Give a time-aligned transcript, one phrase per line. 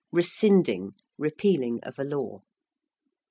[0.11, 2.41] ~rescinding~: repealing of a law.